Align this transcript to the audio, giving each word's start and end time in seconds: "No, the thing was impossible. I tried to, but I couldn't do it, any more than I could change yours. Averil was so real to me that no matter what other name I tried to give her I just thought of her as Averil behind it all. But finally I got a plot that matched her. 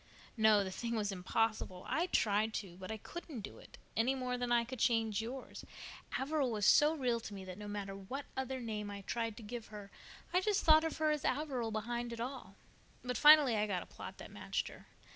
"No, 0.35 0.63
the 0.63 0.71
thing 0.71 0.95
was 0.95 1.11
impossible. 1.11 1.85
I 1.87 2.07
tried 2.07 2.55
to, 2.55 2.75
but 2.75 2.91
I 2.91 2.97
couldn't 2.97 3.41
do 3.41 3.59
it, 3.59 3.77
any 3.95 4.15
more 4.15 4.35
than 4.35 4.51
I 4.51 4.63
could 4.65 4.79
change 4.79 5.21
yours. 5.21 5.63
Averil 6.19 6.49
was 6.49 6.65
so 6.65 6.95
real 6.95 7.19
to 7.19 7.35
me 7.35 7.45
that 7.45 7.59
no 7.59 7.67
matter 7.67 7.95
what 7.95 8.25
other 8.35 8.59
name 8.59 8.89
I 8.89 9.01
tried 9.01 9.37
to 9.37 9.43
give 9.43 9.67
her 9.67 9.91
I 10.33 10.41
just 10.41 10.63
thought 10.63 10.83
of 10.83 10.97
her 10.97 11.11
as 11.11 11.23
Averil 11.23 11.69
behind 11.69 12.11
it 12.13 12.19
all. 12.19 12.55
But 13.03 13.15
finally 13.15 13.55
I 13.55 13.67
got 13.67 13.83
a 13.83 13.85
plot 13.85 14.17
that 14.17 14.31
matched 14.31 14.69
her. 14.69 14.87